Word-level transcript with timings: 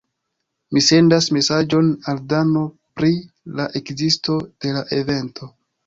Mi 0.77 0.81
sendas 0.85 1.27
mesaĝon 1.37 1.93
al 2.15 2.23
Dano 2.33 2.65
pri 2.99 3.13
la 3.61 3.71
ekzisto 3.85 4.43
de 4.47 4.77
la 4.81 4.87
evento. 5.03 5.57